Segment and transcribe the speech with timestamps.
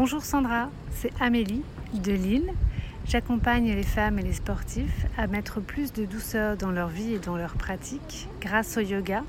[0.00, 2.52] Bonjour Sandra, c'est Amélie de Lille.
[3.04, 7.18] J'accompagne les femmes et les sportifs à mettre plus de douceur dans leur vie et
[7.18, 9.24] dans leur pratique grâce au yoga.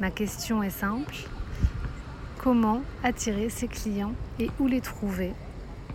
[0.00, 1.14] Ma question est simple.
[2.38, 5.32] Comment attirer ses clients et où les trouver?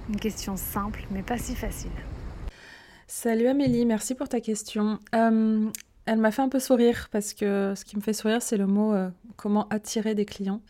[0.08, 1.92] Une question simple mais pas si facile.
[3.06, 5.00] Salut Amélie, merci pour ta question.
[5.12, 8.66] Elle m'a fait un peu sourire parce que ce qui me fait sourire, c'est le
[8.66, 10.62] mot euh, comment attirer des clients.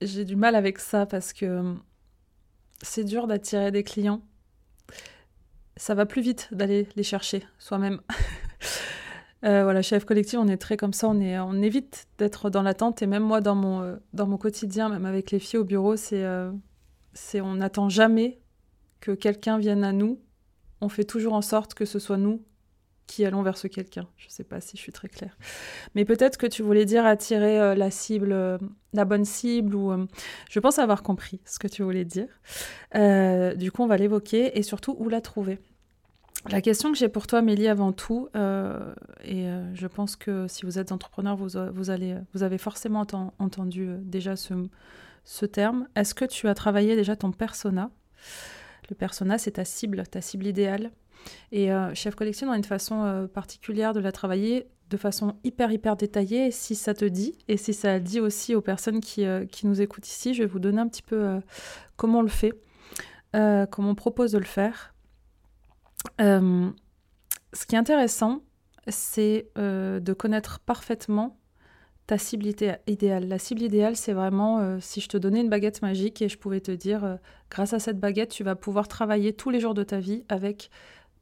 [0.00, 1.74] J'ai du mal avec ça parce que euh,
[2.82, 4.22] c'est dur d'attirer des clients.
[5.76, 8.00] Ça va plus vite d'aller les chercher soi-même.
[9.42, 13.00] voilà, chef collectif, on est très comme ça, on, évite d'être dans l'attente.
[13.02, 16.24] Et même moi, dans mon, mon quotidien, même avec les filles au bureau, c'est,
[17.12, 18.40] c'est on n'attend jamais
[18.98, 20.20] que quelqu'un vienne à nous.
[20.80, 22.42] On fait toujours en sorte que ce soit nous
[23.08, 24.06] qui allons vers ce quelqu'un.
[24.18, 25.36] Je ne sais pas si je suis très claire.
[25.96, 28.58] Mais peut-être que tu voulais dire attirer euh, la cible, euh,
[28.92, 30.06] la bonne cible, ou euh,
[30.48, 32.28] je pense avoir compris ce que tu voulais dire.
[33.56, 35.58] du coup, on va l'évoquer et surtout où la trouver.
[36.50, 38.28] La question que j'ai pour toi, Mélie, avant tout,
[39.24, 43.04] et je pense que si vous êtes entrepreneur, vous, allez, vous avez forcément
[43.38, 45.88] entendu déjà ce terme.
[45.96, 47.90] Est-ce que tu as travaillé déjà ton persona?
[48.88, 50.92] Le persona, c'est ta cible, ta cible idéale.
[51.52, 55.70] Et euh, Chef Collection a une façon euh, particulière de la travailler de façon hyper
[55.70, 56.50] hyper détaillée.
[56.50, 59.82] si ça te dit, et si ça dit aussi aux personnes qui, euh, qui nous
[59.82, 61.40] écoutent ici, je vais vous donner un petit peu
[61.96, 62.54] comment on le fait,
[63.32, 64.94] comment on propose de le faire.
[66.18, 66.72] ce
[67.66, 68.40] qui est intéressant,
[68.86, 71.38] c'est de connaître parfaitement
[72.06, 73.28] ta cible idéale.
[73.28, 76.62] La cible idéale, c'est vraiment si je te donnais une baguette magique et je pouvais
[76.62, 77.18] te dire,
[77.50, 80.70] grâce à cette baguette, tu vas pouvoir travailler tous les jours de ta vie avec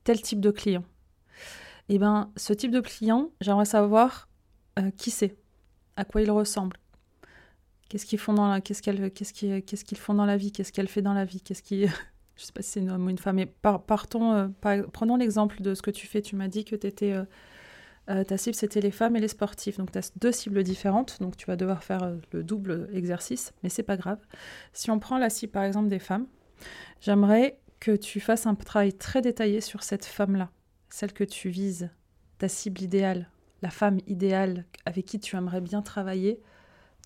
[0.06, 0.84] tel type de client.
[1.88, 4.28] Eh bien, ce type de client, j'aimerais savoir
[4.78, 5.36] euh, qui c'est,
[5.96, 6.76] à quoi il ressemble,
[7.88, 10.52] qu'est-ce qu'ils font dans la, qu'est-ce qu'elle, qu'est-ce qu'ils, qu'est-ce qu'ils font dans la vie,
[10.52, 11.86] qu'est-ce qu'elle fait dans la vie, qu'est-ce qui,
[12.36, 14.48] je sais pas si c'est un homme ou une femme, mais partons, euh,
[14.92, 16.22] prenons l'exemple de ce que tu fais.
[16.22, 17.12] Tu m'as dit que étais,
[18.08, 21.20] euh, ta cible c'était les femmes et les sportifs, donc tu as deux cibles différentes,
[21.20, 24.20] donc tu vas devoir faire le double exercice, mais c'est pas grave.
[24.72, 26.28] Si on prend la cible par exemple des femmes,
[27.00, 30.50] j'aimerais que tu fasses un travail très détaillé sur cette femme-là,
[30.88, 31.90] celle que tu vises,
[32.38, 33.28] ta cible idéale,
[33.62, 36.40] la femme idéale avec qui tu aimerais bien travailler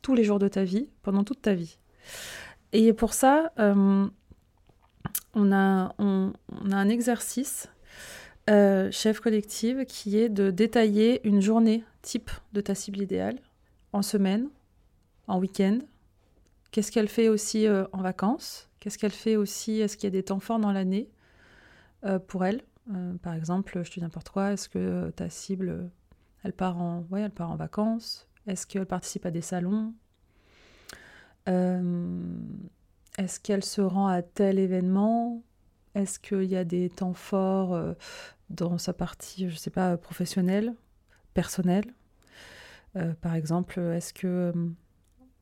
[0.03, 1.79] tous les jours de ta vie, pendant toute ta vie.
[2.73, 4.07] Et pour ça, euh,
[5.35, 6.33] on, a, on,
[6.71, 7.69] a, un exercice,
[8.49, 13.39] euh, chef collective, qui est de détailler une journée type de ta cible idéale
[13.93, 14.49] en semaine,
[15.27, 15.79] en week-end.
[16.71, 18.70] Qu'est-ce qu'elle fait aussi euh, en vacances?
[18.81, 19.81] Qu'est-ce qu'elle fait aussi?
[19.81, 21.11] Est-ce qu'il y a des temps forts dans l'année
[22.05, 22.63] euh, pour elle?
[22.93, 25.91] Euh, Par exemple, je te dis n'importe quoi, est-ce que euh, ta cible,
[26.43, 28.27] elle part en, elle part en vacances?
[28.47, 29.95] Est-ce qu'elle participe à des salons?
[31.47, 35.43] Est-ce qu'elle se rend à tel événement?
[35.95, 37.77] Est-ce qu'il y a des temps forts
[38.51, 40.77] dans sa partie, je ne sais pas, professionnelle,
[41.35, 41.93] personnelle?
[43.21, 44.53] Par exemple, est-ce que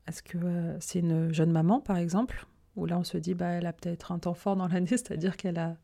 [0.07, 2.48] est-ce que c'est une jeune maman, par exemple?
[2.79, 5.37] Où là on se dit bah elle a peut-être un temps fort dans l'année, c'est-à-dire
[5.37, 5.77] qu'elle a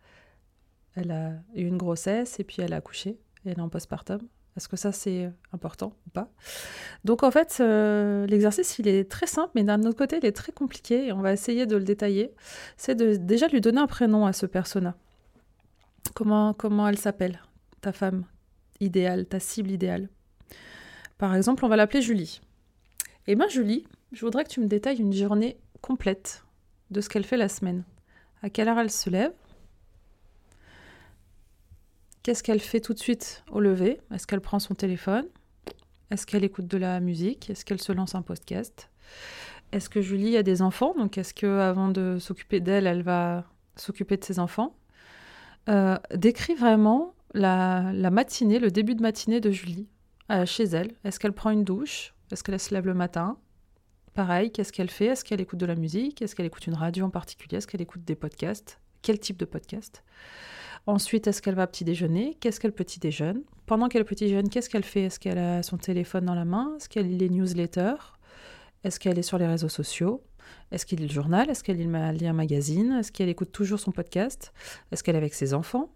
[0.97, 3.11] eu une grossesse et puis elle a accouché
[3.45, 4.21] et elle est en postpartum.
[4.57, 6.31] Est-ce que ça c'est important ou pas?
[7.05, 10.33] Donc en fait, euh, l'exercice il est très simple, mais d'un autre côté il est
[10.33, 12.33] très compliqué et on va essayer de le détailler.
[12.77, 14.95] C'est de déjà lui donner un prénom à ce persona.
[16.15, 17.41] Comment comment elle s'appelle?
[17.81, 18.25] Ta femme
[18.79, 20.09] idéale, ta cible idéale?
[21.19, 22.41] Par exemple, on va l'appeler Julie.
[23.27, 26.44] Eh bien Julie, je voudrais que tu me détailles une journée complète
[26.95, 27.85] de ce qu'elle fait la semaine.
[28.43, 29.33] À quelle heure elle se lève?
[32.23, 34.01] Qu'est-ce qu'elle fait tout de suite au lever?
[34.15, 35.27] Est-ce qu'elle prend son téléphone?
[36.11, 37.51] Est-ce qu'elle écoute de la musique?
[37.51, 38.91] Est-ce qu'elle se lance un podcast?
[39.73, 40.95] Est-ce que Julie a des enfants?
[40.97, 43.45] Donc, est-ce que avant de s'occuper d'elle, elle va
[43.77, 44.77] s'occuper de ses enfants?
[45.69, 49.89] Euh, Décris vraiment la, matinée, le début de matinée de Julie
[50.31, 50.93] euh, chez elle.
[51.05, 52.15] Est-ce qu'elle prend une douche?
[52.31, 53.37] Est-ce qu'elle se lève le matin?
[54.15, 57.05] Pareil, qu'est-ce qu'elle fait Est-ce qu'elle écoute de la musique Est-ce qu'elle écoute une radio
[57.05, 60.05] en particulier Est-ce qu'elle écoute des podcasts Quel type de podcast
[60.87, 64.71] Ensuite, est-ce qu'elle va petit déjeuner Qu'est-ce qu'elle petit déjeune Pendant qu'elle petit déjeune, qu'est-ce
[64.71, 68.17] qu'elle fait Est-ce qu'elle a son téléphone dans la main Est-ce qu'elle lit les newsletters
[68.85, 70.23] Est-ce qu'elle est sur les réseaux sociaux
[70.71, 73.91] Est-ce qu'elle lit le journal Est-ce qu'elle lit un magazine Est-ce qu'elle écoute toujours son
[73.91, 74.53] podcast
[74.93, 75.91] Est-ce qu'elle est avec ses enfants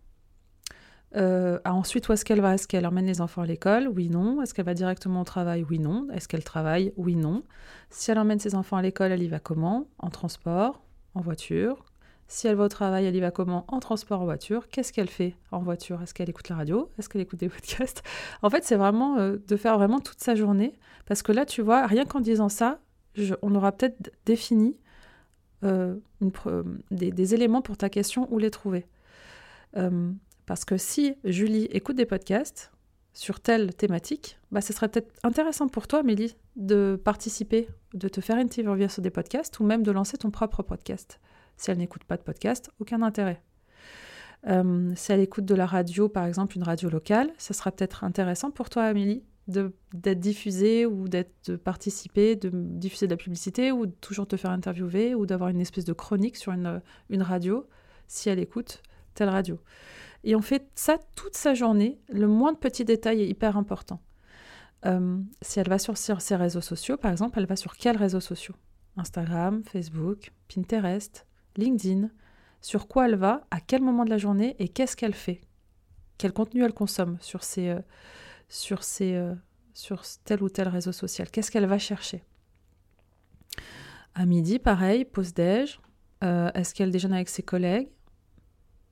[1.17, 2.55] euh, ah, ensuite, où est-ce qu'elle va?
[2.55, 3.89] Est-ce qu'elle emmène les enfants à l'école?
[3.89, 4.43] Oui, non.
[4.43, 5.65] Est-ce qu'elle va directement au travail?
[5.69, 6.07] Oui, non.
[6.13, 6.93] Est-ce qu'elle travaille?
[6.97, 7.43] Oui, non.
[7.91, 9.87] Si elle emmène ses enfants à l'école, elle y va comment?
[9.99, 10.83] En transport
[11.15, 11.85] En voiture
[12.31, 13.65] si elle va au travail, elle y va comment?
[13.69, 14.69] En transport, en voiture.
[14.69, 16.03] Qu'est-ce qu'elle fait en voiture?
[16.03, 16.91] Est-ce qu'elle écoute la radio?
[16.99, 18.03] Est-ce qu'elle écoute des podcasts?
[18.43, 20.75] En fait, c'est vraiment euh, de faire vraiment toute sa journée.
[21.07, 22.81] Parce que là, tu vois, rien qu'en disant ça,
[23.41, 24.79] on aura peut-être défini
[25.65, 25.97] euh,
[26.91, 28.85] des, éléments pour ta question où les trouver.
[30.49, 32.73] Parce que si Julie écoute des podcasts
[33.13, 38.23] sur telle thématique, bah, ce serait peut-être intéressant pour toi, Amélie, de participer, de te
[38.23, 41.21] faire une interview sur des podcasts ou même de lancer ton propre podcast.
[41.59, 43.43] Si elle n'écoute pas de podcast, aucun intérêt.
[44.47, 48.03] Euh, si elle écoute de la radio, par exemple une radio locale, ce sera peut-être
[48.03, 53.71] intéressant pour toi, Amélie, d'être diffusée ou d'être de participer, de diffuser de la publicité
[53.71, 56.81] ou toujours te faire interviewer ou d'avoir une espèce de chronique sur une,
[57.11, 57.67] une radio
[58.07, 59.59] si elle écoute telle radio.
[60.25, 62.01] Et on fait ça toute sa journée.
[62.09, 64.01] Le moindre petit détail est hyper important.
[64.87, 68.21] Euh, si elle va sur, ses réseaux sociaux, par exemple, elle va sur quels réseaux
[68.21, 68.55] sociaux?
[68.97, 71.27] Instagram, Facebook, Pinterest,
[71.57, 72.11] LinkedIn,
[72.61, 74.57] sur quoi elle va, à quel moment de la journée?
[74.59, 75.41] Et qu'est-ce qu'elle fait?
[76.17, 77.81] Quel contenu elle consomme sur, euh,
[78.49, 79.35] sur, euh,
[79.73, 81.31] sur tel ou tel réseau social?
[81.31, 82.25] Qu'est-ce qu'elle va chercher?
[84.15, 85.81] À midi, pareil, pause déj.
[86.21, 87.89] Est-ce qu'elle déjeune avec ses collègues?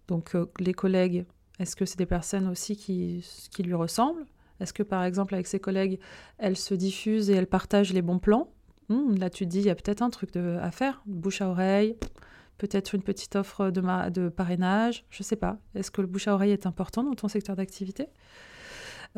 [0.08, 1.26] Donc les collègues,
[1.58, 3.22] est-ce que c'est des personnes aussi qui,
[3.58, 4.24] lui ressemblent?
[4.60, 5.98] Est-ce que par exemple avec ses collègues,
[6.38, 8.48] elle se diffuse et elle partage les bons plans?
[8.88, 11.48] Hmm, Là tu te dis, il y a peut-être un truc à faire, bouche à
[11.48, 11.96] oreille,
[12.58, 15.58] peut-être une petite offre de, de parrainage, je ne sais pas.
[15.74, 18.08] Est-ce que le bouche à oreille est important dans ton secteur d'activité?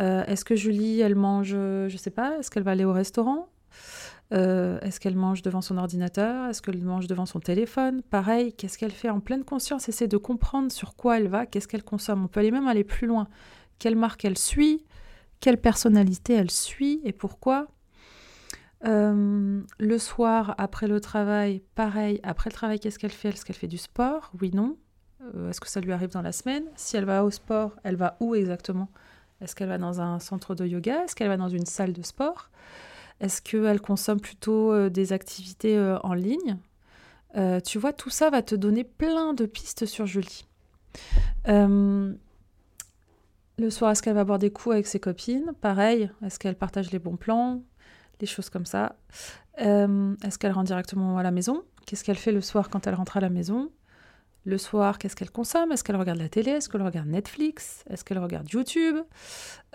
[0.01, 2.93] Euh, Est-ce que Julie, elle mange, je ne sais pas, est-ce qu'elle va aller au
[2.93, 3.49] restaurant?
[4.33, 6.49] Euh, Est-ce qu'elle mange devant son ordinateur?
[6.49, 8.03] Est-ce qu'elle mange devant son téléphone?
[8.03, 9.89] Pareil, qu'est-ce qu'elle fait en pleine conscience?
[9.89, 12.25] Essaie de comprendre sur quoi elle va, qu'est-ce qu'elle consomme.
[12.25, 13.29] On peut aller même aller plus loin.
[13.79, 14.85] Quelle marque elle suit?
[15.41, 17.69] Quelle personnalité elle suit et pourquoi?
[18.85, 22.21] Euh, le soir, après le travail, pareil.
[22.23, 23.31] Après le travail, qu'est-ce qu'elle fait?
[23.31, 24.33] Est-ce qu'elle fait du sport?
[24.41, 24.77] Oui, non.
[25.35, 26.65] Euh, est-ce que ça lui arrive dans la semaine?
[26.77, 28.89] Si elle va au sport, elle va où exactement?
[29.41, 31.05] Est-ce qu'elle va dans un centre de yoga?
[31.05, 32.51] Est-ce qu'elle va dans une salle de sport?
[33.21, 36.57] Est-ce qu'elle consomme plutôt euh, des activités en ligne?
[37.65, 40.45] Tu vois, tout ça va te donner plein de pistes sur Julie.
[41.47, 42.17] le
[43.71, 45.53] soir, est-ce qu'elle va boire des coups avec ses copines?
[45.61, 47.63] Pareil, est-ce qu'elle partage les bons plans?
[48.19, 48.97] Des choses comme ça.
[49.61, 51.63] Euh, est-ce qu'elle rentre directement à la maison?
[51.87, 53.71] Qu'est-ce qu'elle fait le soir quand elle rentre à la maison?
[54.45, 55.73] Le soir, qu'est-ce qu'elle consomme?
[55.73, 56.53] Est-ce qu'elle regarde la télé?
[56.53, 57.85] Est-ce qu'elle regarde Netflix?
[57.91, 58.97] Est-ce qu'elle regarde YouTube?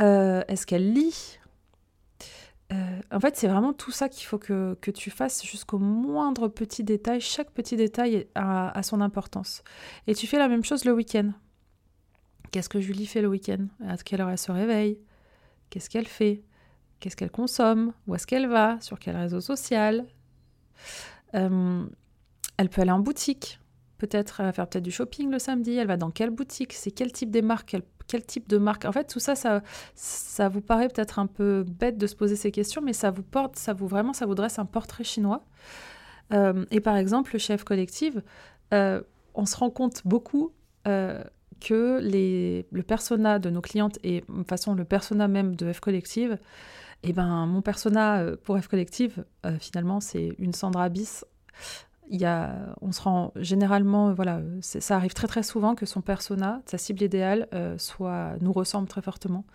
[0.01, 1.39] Euh, Est-ce qu'elle lit?
[1.39, 1.43] euh,
[3.13, 7.22] En fait, c'est vraiment tout ça qu'il faut que, tu fasses jusqu'au moindre petit détail.
[7.22, 9.63] Chaque petit détail a, a son importance.
[10.08, 11.32] Et tu fais la même chose le week-end.
[12.51, 13.67] Qu'est-ce que Julie fait le week-end?
[13.88, 15.00] À quelle heure elle se réveille?
[15.70, 16.43] Qu'est-ce qu'elle fait?
[17.00, 20.05] Qu'est-ce qu'elle consomme, où est-ce qu'elle va, sur quel réseau social?
[21.36, 21.86] Euh,
[22.58, 23.60] elle peut aller en boutique,
[24.07, 26.91] peut-être elle va faire peut-être du shopping le samedi, elle va dans quelle boutique, c'est
[26.91, 27.75] quel type des marques,
[28.07, 28.86] quel, type de marque.
[28.86, 29.62] En fait, tout ça, ça,
[29.95, 33.24] ça vous paraît peut-être un peu bête de se poser ces questions, mais ça vous
[33.24, 35.45] porte, ça vous vraiment, ça vous dresse un portrait chinois.
[36.33, 38.15] Euh, et par exemple, le chef collectif,
[38.74, 39.01] euh,
[39.33, 40.51] on se rend compte beaucoup
[40.86, 45.72] que les, le persona de nos clientes et de toute façon le persona même de
[45.72, 46.38] F Collective
[47.03, 51.25] et eh ben mon persona euh, pour F Collective, euh, finalement, c'est une Sandra bis.
[52.12, 57.01] On se rend généralement, voilà, ça arrive très très souvent que son persona, sa cible
[57.01, 59.45] idéale, euh, soit nous ressemble très fortement.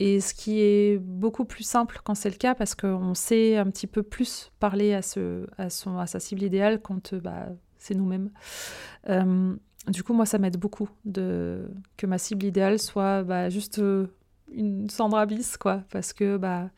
[0.00, 3.66] Et ce qui est beaucoup plus simple quand c'est le cas, parce qu'on sait un
[3.66, 7.94] petit peu plus parler à, ce, à, son, à sa cible idéale quand bah, c'est
[7.94, 8.30] nous-mêmes.
[9.88, 13.82] du coup, moi, ça m'aide beaucoup de, que ma cible idéale soit bah, juste
[14.52, 16.70] une Sandra bis, quoi, parce que bah,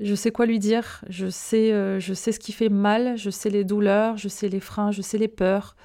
[0.00, 3.30] je sais quoi lui dire, je sais, euh, je sais ce qui fait mal, je
[3.30, 5.76] sais les douleurs, je sais les freins, je sais les peurs.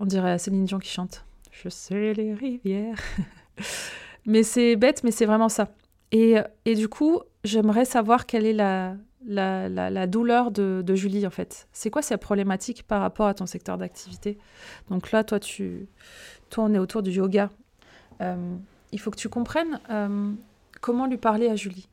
[0.00, 1.24] On dirait Céline Dion qui chante.
[1.50, 2.98] Je sais les rivières.
[4.26, 5.68] mais c'est bête, mais c'est vraiment ça.
[6.10, 11.68] Et, et du coup, j'aimerais savoir quelle est la, la, douleur de, Julie, en fait.
[11.72, 14.38] C'est quoi sa problématique par rapport à ton secteur d'activité?
[14.90, 15.86] Donc là, toi, tu,
[16.50, 17.50] toi, on est autour du yoga.
[18.20, 18.56] Euh,
[18.92, 20.32] il faut que tu comprennes euh,
[20.80, 21.88] comment lui parler à Julie?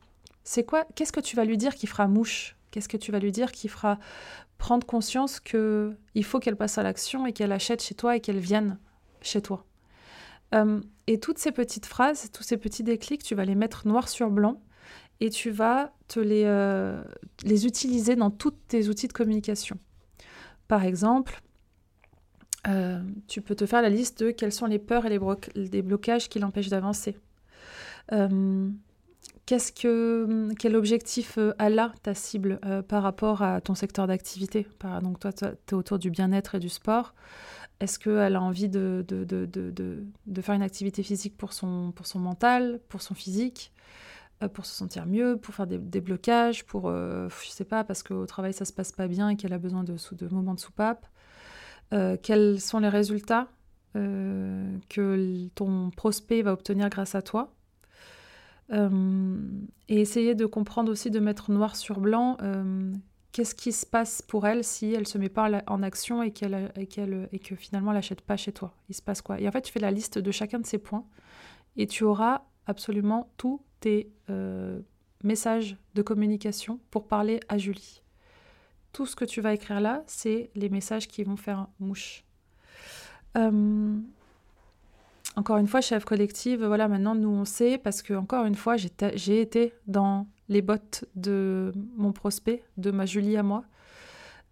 [0.50, 2.56] C'est quoi Qu'est-ce que tu vas lui dire qui fera mouche?
[2.72, 4.00] Qu'est-ce que tu vas lui dire qui fera
[4.58, 8.20] prendre conscience que il faut qu'elle passe à l'action et qu'elle achète chez toi et
[8.20, 8.76] qu'elle vienne
[9.22, 9.64] chez toi?
[10.56, 14.08] Euh, Et toutes ces petites phrases, tous ces petits déclics, tu vas les mettre noir
[14.08, 14.60] sur blanc
[15.20, 17.00] et tu vas te les, euh,
[17.44, 19.78] les utiliser dans tous tes outils de communication.
[20.66, 21.42] Par exemple,
[22.66, 25.16] euh, tu peux te faire la liste de quelles sont les peurs et
[25.54, 27.16] les, blocages qui l'empêchent d'avancer.
[29.46, 34.66] Que, quel objectif a là ta cible par rapport à ton secteur d'activité?
[35.02, 37.14] Donc toi, tu es autour du bien-être et du sport.
[37.80, 39.04] Est-ce qu'elle a envie de,
[40.42, 43.72] faire une activité physique pour son, mental, pour son physique
[44.42, 48.02] euh, pour se sentir mieux, pour faire des, blocages, pour, euh, je sais pas, parce
[48.02, 49.96] qu'au travail ça se passe pas bien et qu'elle a besoin de,
[50.30, 51.06] moments de soupape.
[51.92, 53.48] Euh, quels sont les résultats
[53.94, 57.52] que ton prospect va obtenir grâce à toi?
[58.72, 62.36] Et essayer de comprendre aussi, de mettre noir sur blanc,
[63.32, 66.72] qu'est-ce qui se passe pour elle si elle se met pas en action et, qu'elle,
[66.76, 69.40] et, qu'elle, et que finalement elle n'achète pas chez toi Il se passe quoi?
[69.40, 71.04] Et en fait, tu fais la liste de chacun de ces points
[71.76, 74.80] et tu auras absolument tout tes euh,
[75.22, 78.02] messages de communication pour parler à Julie.
[78.92, 82.24] Tout ce que tu vas écrire là, c'est les messages qui vont faire mouche.
[83.36, 83.98] Euh,
[85.36, 88.76] encore une fois, chef collective, voilà, maintenant nous on sait parce que encore une fois,
[88.76, 93.64] j'ai été dans les bottes de mon prospect, de ma Julie à moi.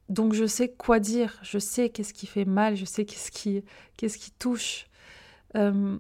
[0.09, 3.63] Donc je sais quoi dire, je sais qu'est-ce qui fait mal, je sais qu'est-ce qui,
[3.97, 4.87] qui touche.
[5.57, 5.99] Euh,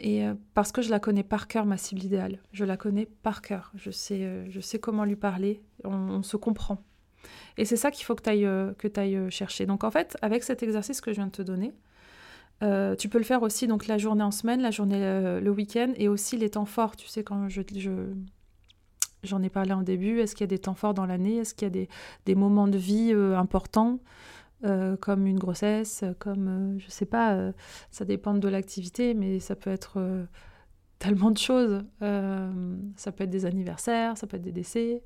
[0.00, 2.40] et euh, parce que je la connais par cœur, ma cible idéale.
[2.52, 3.72] Je la connais par cœur.
[3.74, 5.62] Je sais, euh, je sais comment lui parler.
[5.84, 6.82] On, se comprend.
[7.56, 9.66] Et c'est ça qu'il faut que tu ailles, que ailles chercher.
[9.66, 11.74] Donc en fait, avec cet exercice que je viens de te donner,
[12.60, 14.98] tu peux le faire aussi donc la journée en semaine, la journée
[15.40, 16.96] le week-end et aussi les temps forts.
[16.96, 17.62] Tu sais, quand je,
[19.22, 21.36] j'en ai parlé en début, est-ce qu'il y a des temps forts dans l'année?
[21.36, 21.86] Est-ce qu'il y a
[22.24, 24.00] des, moments de vie importants
[24.64, 27.52] euh, comme une grossesse, comme, euh, je sais pas, euh,
[27.92, 30.26] ça dépend de l'activité, mais ça peut être
[30.98, 31.84] tellement de choses.
[32.00, 35.04] ça peut être des anniversaires, ça peut être des décès,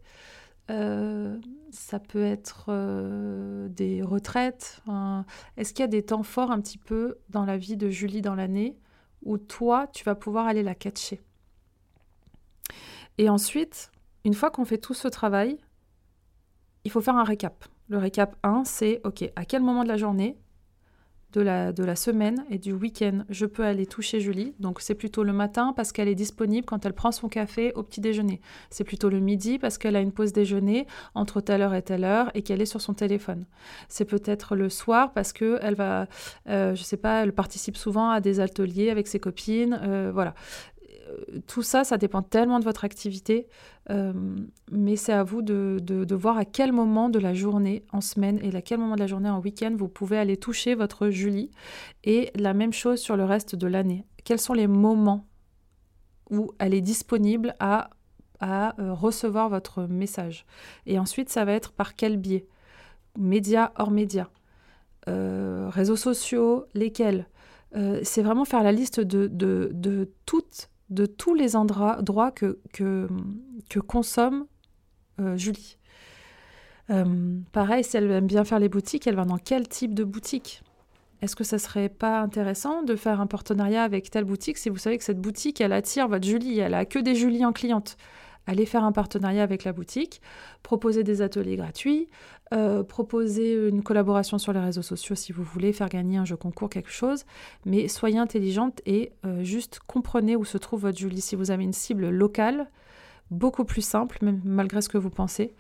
[0.68, 2.70] ça peut être
[3.68, 4.82] des retraites.
[5.56, 8.22] Est-ce qu'il y a des temps forts un petit peu dans la vie de Julie
[8.22, 8.78] dans l'année
[9.22, 11.20] où toi, tu vas pouvoir aller la catcher?
[13.18, 13.92] Et ensuite,
[14.24, 15.58] une fois qu'on fait tout ce travail,
[16.84, 17.64] il faut faire un récap.
[17.88, 20.38] Le récap 1, c'est OK, à quel moment de la journée,
[21.32, 24.54] de la, de la semaine et du week-end, je peux aller toucher Julie.
[24.60, 27.82] Donc c'est plutôt le matin parce qu'elle est disponible quand elle prend son café au
[27.82, 28.40] petit déjeuner.
[28.70, 32.04] C'est plutôt le midi parce qu'elle a une pause déjeuner entre telle heure et telle
[32.04, 33.46] heure et qu'elle est sur son téléphone.
[33.88, 36.06] C'est peut-être le soir parce que elle va,
[36.48, 39.78] euh, je sais pas, elle participe souvent à des ateliers avec ses copines.
[39.82, 40.34] Euh, voilà
[41.46, 43.48] tout ça, ça dépend tellement de votre activité,
[43.90, 44.12] euh,
[44.70, 48.54] mais c'est à vous de, voir à quel moment de la journée en semaine et
[48.54, 51.50] à quel moment de la journée en week-end vous pouvez aller toucher votre Julie.
[52.04, 54.04] Et la même chose sur le reste de l'année.
[54.24, 55.26] Quels sont les moments
[56.30, 57.90] où elle est disponible à,
[58.42, 60.46] euh, recevoir votre message?
[60.86, 62.46] Et ensuite, ça va être par quel biais?
[63.18, 64.28] Médias, hors médias,
[65.08, 67.26] euh, réseaux sociaux, lesquels?
[68.02, 73.08] C'est vraiment faire la liste de toutes de tous les endroits que, que,
[73.86, 74.46] consomme
[75.20, 75.78] euh, Julie.
[76.90, 80.04] Euh, pareil, si elle aime bien faire les boutiques, elle va dans quel type de
[80.04, 80.62] boutique?
[81.22, 84.76] Est-ce que ça serait pas intéressant de faire un partenariat avec telle boutique si vous
[84.76, 87.96] savez que cette boutique, elle attire votre Julie, elle a que des Julie en cliente?
[88.46, 90.20] Allez faire un partenariat avec la boutique,
[90.64, 92.08] proposer des ateliers gratuits,
[92.52, 96.36] euh, proposer une collaboration sur les réseaux sociaux si vous voulez faire gagner un jeu
[96.36, 97.24] concours, quelque chose.
[97.64, 101.22] Mais soyez intelligente et euh, juste comprenez où se trouve votre Julie.
[101.22, 102.68] Si vous avez une cible locale,
[103.30, 105.54] beaucoup plus simple, même malgré ce que vous pensez,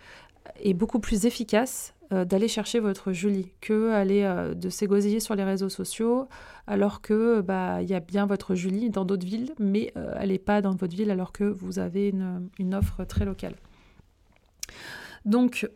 [0.60, 5.44] et beaucoup plus efficace euh, d'aller chercher votre Julie que aller de s'égosiller sur les
[5.44, 6.28] réseaux sociaux
[6.66, 10.38] alors que bah il y a bien votre Julie dans d'autres villes mais elle n'est
[10.38, 13.54] pas dans votre ville alors que vous avez une, une offre très locale.
[15.24, 15.70] Donc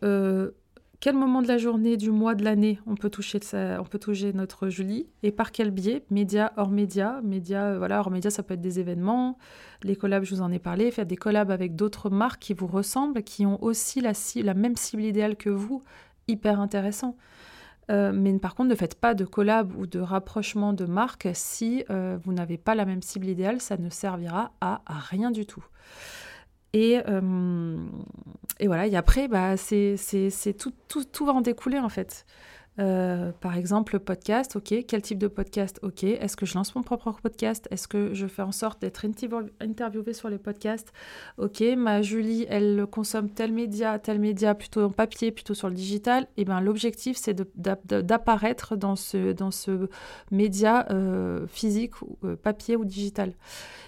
[0.99, 4.33] quel moment de la journée, du mois, de l'année on peut toucher on peut toucher
[4.33, 6.03] notre Julie et par quel biais?
[6.09, 9.37] Médias, hors médias, médias, euh, voilà, hors médias, ça peut être des événements,
[9.83, 12.67] les collabs, je vous en ai parlé, faire des collabs avec d'autres marques qui vous
[12.67, 14.13] ressemblent, qui ont aussi la,
[14.43, 15.83] la même cible idéale que vous,
[16.27, 17.15] hyper intéressant.
[17.89, 21.85] Euh, mais par contre, ne faites pas de collab ou de rapprochement de marques si
[21.89, 25.63] euh, vous n'avez pas la même cible idéale, ça ne servira à rien du tout.
[26.73, 26.99] Et,
[28.59, 29.97] et voilà, et après, bah, c'est,
[30.57, 32.25] tout, tout, tout va en découler en fait.
[32.79, 36.75] Euh, par exemple, le podcast, ok, quel type de podcast, ok, est-ce que je lance
[36.75, 39.03] mon propre podcast, est-ce que je fais en sorte d'être
[39.59, 40.93] interviewée sur les podcasts,
[41.37, 45.75] ok, ma Julie, elle consomme tel média, tel média, plutôt en papier, plutôt sur le
[45.75, 49.89] digital, et eh bien l'objectif c'est d'apparaître dans ce, dans ce
[50.29, 51.93] média euh, physique,
[52.23, 53.33] euh, papier ou digital.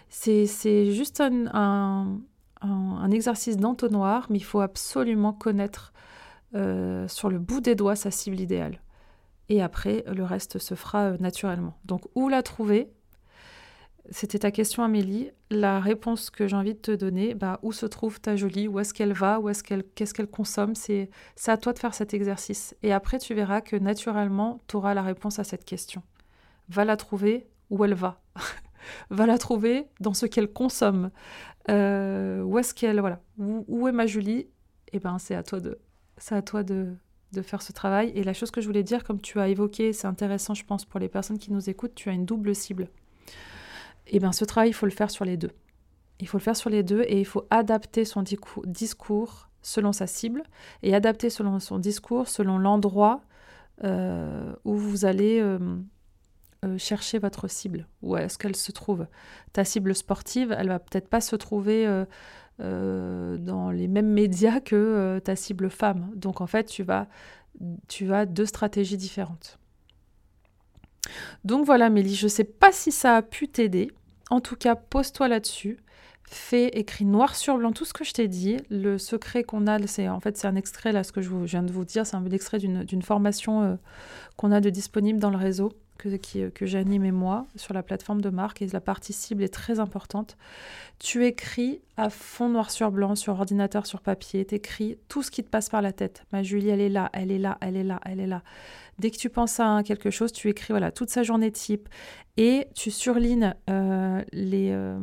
[0.09, 2.19] C'est juste un,
[2.61, 5.93] un exercice d'entonnoir, mais il faut absolument connaître
[6.55, 8.81] euh, sur le bout des doigts sa cible idéale.
[9.49, 11.77] Et après, le reste se fera euh, naturellement.
[11.85, 12.91] Donc, où la trouver?
[14.09, 15.29] C'était ta question, Amélie.
[15.51, 18.67] La réponse que j'ai envie de te donner, bah, où se trouve ta jolie?
[18.67, 19.39] Où est-ce qu'elle va?
[19.39, 20.73] Où est-ce qu'elle, Qu'est-ce qu'elle consomme?
[20.73, 22.75] C'est, c'est à toi de faire cet exercice.
[22.81, 26.01] Et après, tu verras que naturellement, tu auras la réponse à cette question.
[26.69, 28.21] Va la trouver où elle va.
[29.11, 31.11] va la trouver dans ce qu'elle consomme.
[31.69, 32.99] Euh, où est-ce qu'elle...
[32.99, 33.21] Voilà.
[33.37, 34.47] Où, est ma Julie?
[34.91, 35.59] Eh ben, c'est à toi
[36.63, 38.11] de faire ce travail.
[38.15, 40.85] Et la chose que je voulais dire, comme tu as évoqué, c'est intéressant, je pense,
[40.85, 42.89] pour les personnes qui nous écoutent, tu as une double cible.
[44.07, 45.51] Eh bien, ce travail, il faut le faire sur les deux.
[46.19, 48.23] Il faut le faire sur les deux et il faut adapter son
[48.65, 50.43] discours selon sa cible
[50.83, 53.21] et adapter selon son discours selon l'endroit
[53.83, 55.59] euh, où vous allez euh,
[56.65, 57.87] euh, chercher votre cible.
[58.01, 59.07] Où est-ce qu'elle se trouve
[59.53, 61.85] Ta cible sportive, elle va peut-être pas se trouver
[62.61, 66.11] euh, dans les mêmes médias que euh, ta cible femme.
[66.15, 67.07] Donc en fait, tu vas,
[67.87, 69.59] tu as deux stratégies différentes.
[71.45, 73.91] Donc voilà, Mélie, je ne sais pas si ça a pu t'aider.
[74.29, 75.77] En tout cas, pose-toi là-dessus.
[76.25, 78.57] Fais, écrit noir sur blanc tout ce que je t'ai dit.
[78.69, 81.63] Le secret qu'on a, c'est en fait c'est un extrait là, ce que je, viens
[81.63, 83.75] de vous dire, c'est un extrait d'une formation euh,
[84.35, 88.21] qu'on a de disponible dans le réseau que, que j'anime et moi sur la plateforme
[88.21, 90.37] de marque et la partie cible est très importante.
[90.97, 95.29] Tu écris à fond noir sur blanc, sur ordinateur, sur papier, tu écris tout ce
[95.29, 96.23] qui te passe par la tête.
[96.31, 98.41] Ma Julie, elle est là, elle est là, elle est là, elle est là.
[98.97, 101.87] Dès que tu penses à quelque chose, tu écris voilà toute sa journée type
[102.37, 104.99] et tu surlignes euh, les, euh,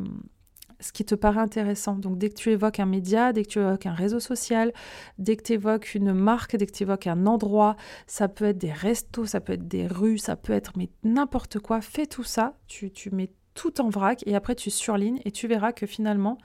[0.79, 1.95] ce qui te paraît intéressant.
[1.95, 4.73] Donc dès que tu évoques un média, dès que tu évoques un réseau social,
[5.17, 8.57] dès que tu évoques une marque, dès que tu évoques un endroit, ça peut être
[8.57, 12.23] des restos, ça peut être des rues, ça peut être mais n'importe quoi, fais tout
[12.23, 16.37] ça, tu, mets tout en vrac et après tu surlignes et tu verras que finalement,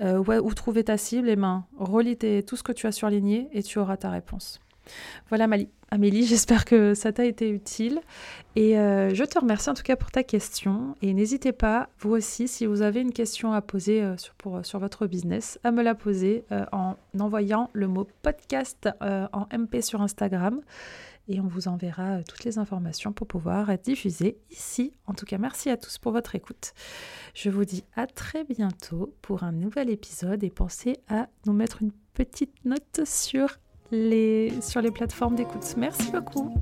[0.00, 2.16] euh, où trouver ta cible, et eh ben, relis
[2.46, 4.60] tout ce que tu as surligné et tu auras ta réponse.
[5.28, 5.46] Voilà
[5.90, 8.00] Amélie, j'espère que ça t'a été utile.
[8.56, 10.96] Et euh, je te remercie en tout cas pour ta question.
[11.02, 14.64] Et n'hésitez pas, vous aussi, si vous avez une question à poser euh, sur, pour,
[14.64, 19.80] sur votre business, à me la poser euh, en envoyant le mot podcast en MP
[19.80, 20.60] sur Instagram.
[21.30, 24.94] Et on vous enverra toutes les informations pour pouvoir être diffusées ici.
[25.06, 26.72] En tout cas, merci à tous pour votre écoute.
[27.34, 31.82] Je vous dis à très bientôt pour un nouvel épisode et pensez à nous mettre
[31.82, 33.58] une petite note sur
[33.90, 35.74] sur les plateformes d'écoute.
[35.76, 36.52] Merci beaucoup.